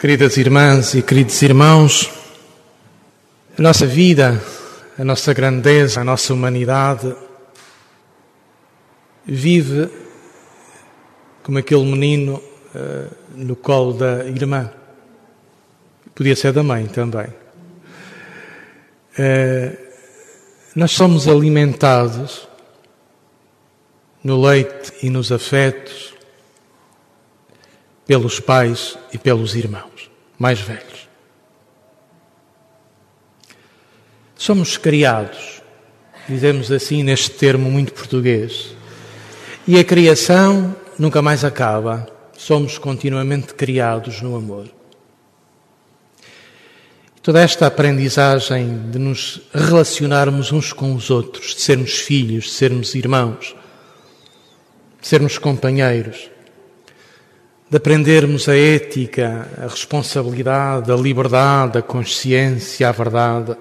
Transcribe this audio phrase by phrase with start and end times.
[0.00, 2.10] Queridas irmãs e queridos irmãos,
[3.58, 4.42] a nossa vida,
[4.98, 7.14] a nossa grandeza, a nossa humanidade
[9.26, 9.90] vive
[11.42, 12.42] como aquele menino
[12.74, 14.72] uh, no colo da irmã.
[16.14, 17.26] Podia ser da mãe também.
[19.18, 19.76] Uh,
[20.74, 22.48] nós somos alimentados
[24.24, 26.14] no leite e nos afetos
[28.10, 31.08] pelos pais e pelos irmãos mais velhos.
[34.34, 35.62] Somos criados,
[36.28, 38.74] dizemos assim neste termo muito português,
[39.64, 42.08] e a criação nunca mais acaba.
[42.36, 44.68] Somos continuamente criados no amor.
[47.22, 52.92] Toda esta aprendizagem de nos relacionarmos uns com os outros, de sermos filhos, de sermos
[52.96, 53.54] irmãos,
[55.00, 56.28] de sermos companheiros,
[57.70, 63.56] de aprendermos a ética, a responsabilidade, a liberdade, a consciência, a verdade,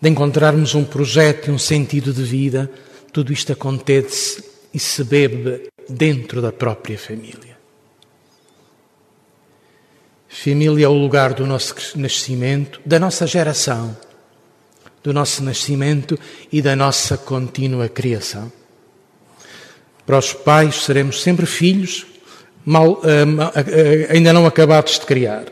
[0.00, 2.68] de encontrarmos um projeto e um sentido de vida,
[3.12, 4.44] tudo isto acontece
[4.74, 7.54] e se bebe dentro da própria família.
[10.28, 13.96] Família é o lugar do nosso nascimento, da nossa geração,
[15.00, 16.18] do nosso nascimento
[16.50, 18.50] e da nossa contínua criação.
[20.04, 22.13] Para os pais seremos sempre filhos,
[22.64, 25.44] mal, uh, uh, ainda não acabados de criar.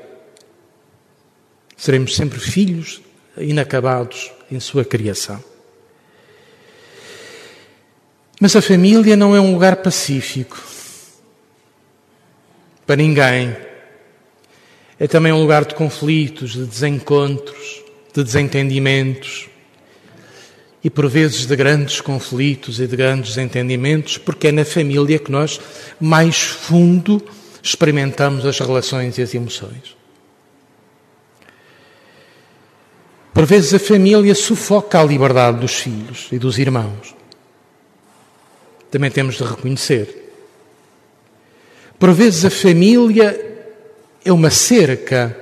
[1.77, 3.03] Seremos sempre filhos
[3.37, 5.43] inacabados em sua criação.
[8.41, 10.61] Mas a família não é um lugar pacífico
[12.87, 13.57] para ninguém.
[14.99, 19.49] É também um lugar de conflitos, de desencontros, de desentendimentos
[20.85, 25.31] e por vezes de grandes conflitos e de grandes entendimentos, porque é na família que
[25.31, 25.61] nós
[26.01, 27.25] mais fundo
[27.63, 29.97] experimentamos as relações e as emoções.
[33.33, 37.15] Por vezes a família sufoca a liberdade dos filhos e dos irmãos.
[38.91, 40.35] Também temos de reconhecer.
[41.99, 43.71] Por vezes a família
[44.25, 45.37] é uma cerca,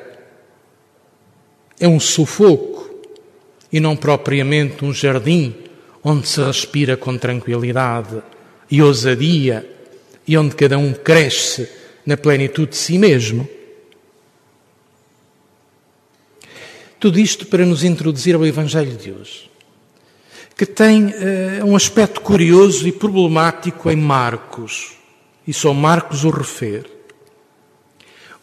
[1.80, 2.69] é um sufoco
[3.72, 5.54] e não propriamente um jardim
[6.02, 8.22] onde se respira com tranquilidade
[8.70, 9.68] e ousadia
[10.26, 11.68] e onde cada um cresce
[12.04, 13.48] na plenitude de si mesmo.
[16.98, 19.50] Tudo isto para nos introduzir ao Evangelho de hoje,
[20.56, 24.92] que tem uh, um aspecto curioso e problemático em Marcos,
[25.46, 26.90] e só Marcos o refere.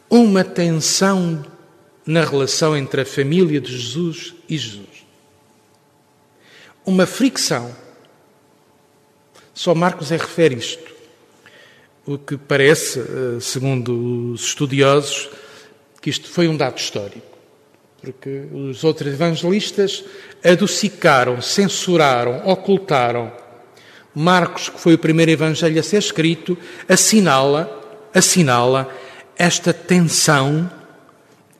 [0.09, 1.45] Uma tensão
[2.05, 4.96] na relação entre a família de Jesus e Jesus
[6.87, 7.75] uma fricção.
[9.53, 10.95] Só Marcos é refere isto.
[12.05, 15.29] O que parece, eh, segundo os estudiosos,
[16.01, 17.37] que isto foi um dado histórico.
[18.01, 20.05] Porque os outros evangelistas
[20.41, 23.33] adocicaram, censuraram, ocultaram.
[24.15, 28.89] Marcos, que foi o primeiro evangelho a ser escrito, assinala, assinala
[29.37, 30.71] esta tensão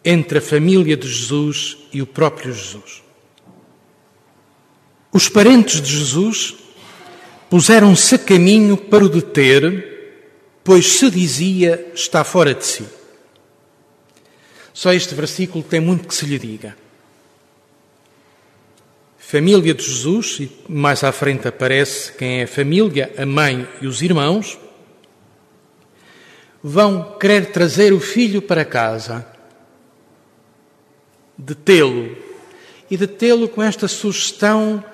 [0.05, 3.06] entre a família de Jesus e o próprio Jesus.
[5.17, 6.53] Os parentes de Jesus
[7.49, 10.21] puseram-se a caminho para o deter,
[10.63, 12.85] pois se dizia está fora de si.
[14.71, 16.77] Só este versículo tem muito que se lhe diga.
[19.17, 23.87] Família de Jesus, e mais à frente aparece quem é a família, a mãe e
[23.87, 24.59] os irmãos,
[26.61, 29.25] vão querer trazer o filho para casa,
[31.35, 32.15] detê-lo,
[32.87, 34.85] e detê-lo com esta sugestão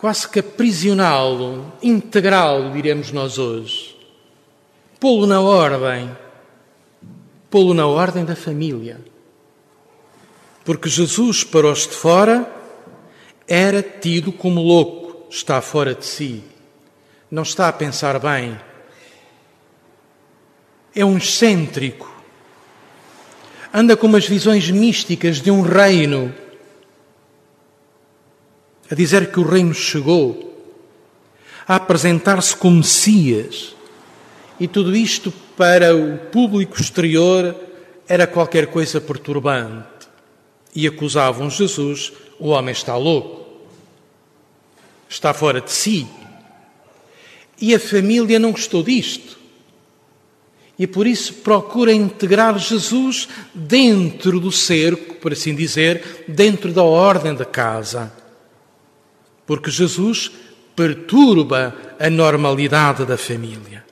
[0.00, 3.94] quase que aprisioná-lo, integral, diremos nós hoje.
[4.98, 6.16] Pô-lo na ordem,
[7.50, 8.98] pô-lo na ordem da família.
[10.64, 12.50] Porque Jesus, para os de fora,
[13.46, 16.42] era tido como louco, está fora de si,
[17.30, 18.58] não está a pensar bem.
[20.94, 22.10] É um excêntrico,
[23.72, 26.34] anda com umas visões místicas de um reino
[28.90, 30.50] a dizer que o reino chegou,
[31.66, 33.76] a apresentar-se como Messias.
[34.58, 37.54] E tudo isto para o público exterior
[38.08, 39.86] era qualquer coisa perturbante.
[40.74, 43.46] E acusavam Jesus: o homem está louco,
[45.08, 46.06] está fora de si.
[47.60, 49.38] E a família não gostou disto.
[50.76, 57.34] E por isso procura integrar Jesus dentro do cerco, por assim dizer, dentro da ordem
[57.34, 58.19] da casa
[59.50, 60.30] porque Jesus
[60.76, 63.84] perturba a normalidade da família.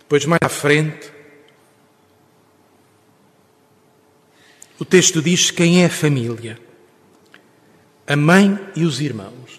[0.00, 1.10] Depois, mais à frente,
[4.78, 6.60] o texto diz quem é a família:
[8.06, 9.58] a mãe e os irmãos.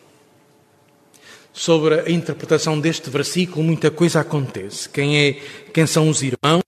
[1.52, 4.88] Sobre a interpretação deste versículo, muita coisa acontece.
[4.88, 5.34] Quem, é,
[5.74, 6.62] quem são os irmãos?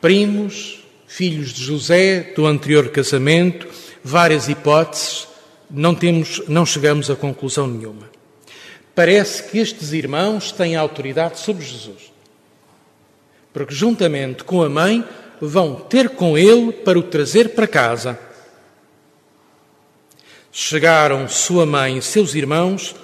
[0.00, 0.79] Primos,
[1.10, 3.66] filhos de José, do anterior casamento,
[4.02, 5.26] várias hipóteses,
[5.68, 8.08] não, temos, não chegamos a conclusão nenhuma.
[8.94, 12.12] Parece que estes irmãos têm autoridade sobre Jesus.
[13.52, 15.04] Porque, juntamente com a mãe,
[15.40, 18.16] vão ter com ele para o trazer para casa.
[20.52, 22.94] Chegaram sua mãe e seus irmãos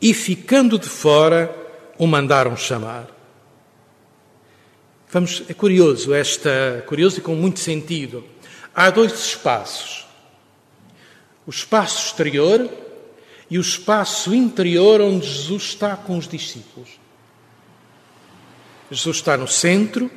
[0.00, 1.52] e, ficando de fora,
[1.98, 3.15] o mandaram chamar.
[5.16, 8.22] Vamos, é curioso esta, curioso e com muito sentido.
[8.74, 10.04] Há dois espaços.
[11.46, 12.68] O espaço exterior
[13.50, 17.00] e o espaço interior onde Jesus está com os discípulos.
[18.90, 20.10] Jesus está no centro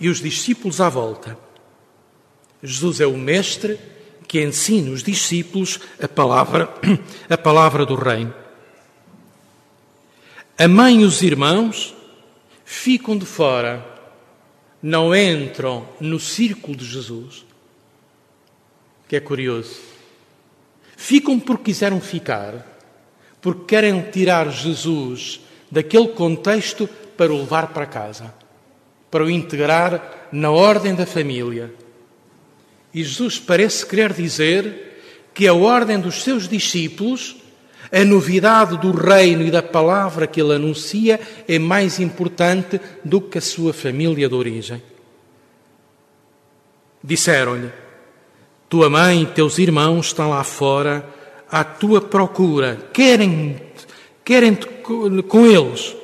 [0.00, 1.36] e os discípulos à volta.
[2.62, 3.78] Jesus é o mestre
[4.26, 6.72] que ensina os discípulos a palavra,
[7.28, 8.32] a palavra do reino.
[10.56, 11.94] A mãe e os irmãos
[12.64, 13.97] ficam de fora,
[14.82, 17.44] não entram no círculo de Jesus.
[19.08, 19.80] Que é curioso.
[20.96, 22.66] Ficam porque quiseram ficar,
[23.40, 25.40] porque querem tirar Jesus
[25.70, 28.34] daquele contexto para o levar para casa,
[29.10, 31.72] para o integrar na ordem da família.
[32.92, 34.88] E Jesus parece querer dizer
[35.34, 37.36] que a ordem dos seus discípulos,
[37.90, 43.38] a novidade do reino e da palavra que ele anuncia, é mais importante do que
[43.38, 44.82] a sua família de origem.
[47.02, 47.70] Disseram-lhe:
[48.68, 51.04] tua mãe e teus irmãos estão lá fora
[51.50, 53.60] à tua procura, querem,
[54.24, 54.66] querem-te
[55.26, 55.96] com eles.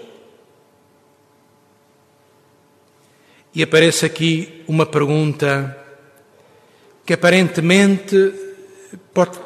[3.54, 5.78] E aparece aqui uma pergunta
[7.06, 8.32] que aparentemente
[9.12, 9.38] pode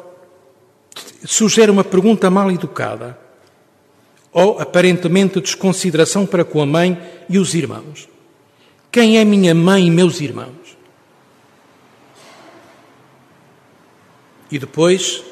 [1.25, 3.17] sugerir uma pergunta mal educada
[4.31, 8.07] ou aparentemente desconsideração para com a mãe e os irmãos.
[8.91, 10.77] Quem é minha mãe e meus irmãos?
[14.51, 15.23] E depois,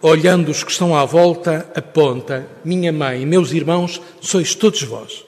[0.00, 5.24] olhando os que estão à volta, aponta: Minha mãe e meus irmãos, sois todos vós.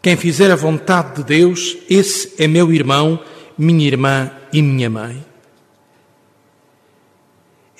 [0.00, 3.20] Quem fizer a vontade de Deus, esse é meu irmão,
[3.56, 5.31] minha irmã e minha mãe.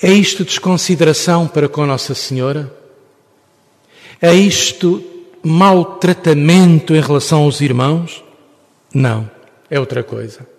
[0.02, 2.74] É isto desconsideração para com Nossa Senhora?
[4.20, 5.02] É isto
[5.42, 8.24] maltratamento em relação aos irmãos?
[8.92, 9.30] Não,
[9.70, 10.52] é outra coisa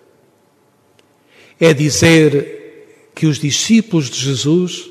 [1.58, 4.90] é dizer que os discípulos de Jesus,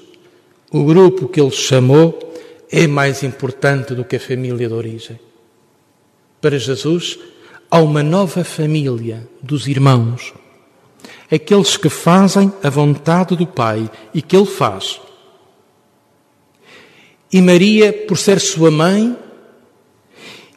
[0.72, 2.18] o grupo que ele chamou,
[2.72, 5.20] é mais importante do que a família de origem.
[6.42, 7.20] Para Jesus,
[7.70, 10.34] há uma nova família dos irmãos,
[11.32, 15.00] aqueles que fazem a vontade do Pai e que Ele faz.
[17.32, 19.18] E Maria, por ser sua mãe,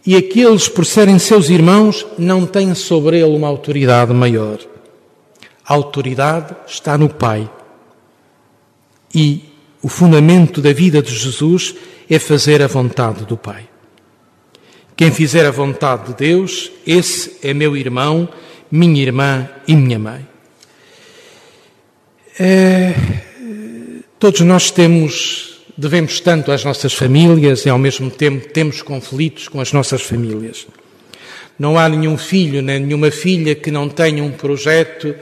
[0.06, 4.58] e aqueles, por serem seus irmãos, não têm sobre ele uma autoridade maior.
[5.66, 7.50] A autoridade está no Pai.
[9.12, 9.42] E
[9.82, 11.74] o fundamento da vida de Jesus
[12.08, 13.68] é fazer a vontade do Pai.
[14.94, 18.28] Quem fizer a vontade de Deus, esse é meu irmão,
[18.70, 20.26] minha irmã e minha mãe.
[22.38, 22.92] É,
[24.18, 29.58] todos nós temos, devemos tanto às nossas famílias e ao mesmo tempo temos conflitos com
[29.58, 30.66] as nossas famílias.
[31.58, 35.14] Não há nenhum filho nem nenhuma filha que não tenha um projeto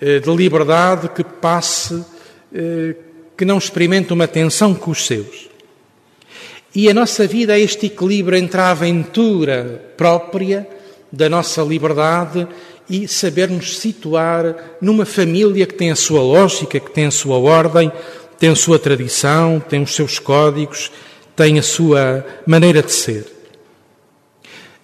[0.00, 2.04] eh, de liberdade que passe,
[2.52, 2.96] eh,
[3.36, 5.48] que não experimente uma tensão com os seus.
[6.74, 10.68] E a nossa vida é este equilíbrio entre a aventura própria
[11.12, 12.46] da nossa liberdade
[12.88, 17.90] e sabermos situar numa família que tem a sua lógica, que tem a sua ordem,
[18.38, 20.90] tem a sua tradição, tem os seus códigos,
[21.34, 23.26] tem a sua maneira de ser.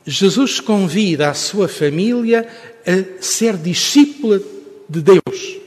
[0.04, 2.48] Jesus convida a sua família
[2.86, 4.40] a ser discípula
[4.88, 5.58] de Deus.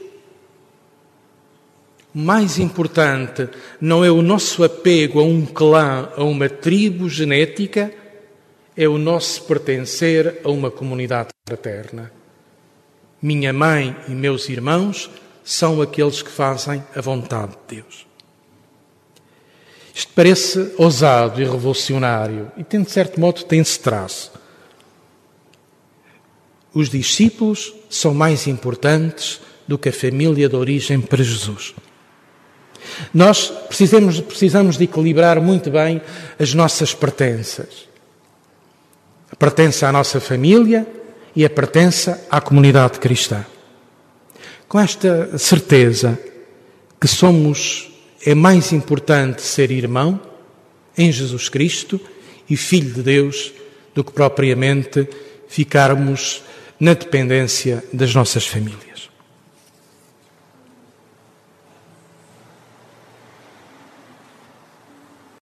[2.12, 3.48] Mais importante
[3.80, 7.92] não é o nosso apego a um clã, a uma tribo genética,
[8.76, 12.12] é o nosso pertencer a uma comunidade fraterna.
[13.20, 15.10] Minha mãe e meus irmãos
[15.44, 18.06] são aqueles que fazem a vontade de Deus.
[19.94, 24.30] Isto parece ousado e revolucionário e, tem, de certo modo, tem esse traço.
[26.74, 31.74] Os discípulos são mais importantes do que a família de origem para Jesus.
[33.12, 36.02] Nós precisamos, precisamos de equilibrar muito bem
[36.38, 37.88] as nossas pertenças.
[39.30, 40.86] A pertença à nossa família
[41.36, 43.44] e a pertença à comunidade cristã.
[44.66, 46.18] Com esta certeza
[46.98, 47.92] que somos,
[48.24, 50.20] é mais importante ser irmão
[50.96, 52.00] em Jesus Cristo
[52.48, 53.52] e Filho de Deus
[53.94, 55.06] do que propriamente
[55.46, 56.42] ficarmos
[56.80, 58.85] na dependência das nossas famílias.